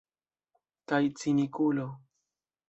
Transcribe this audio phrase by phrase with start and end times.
[0.93, 1.87] Kaj cinikulo.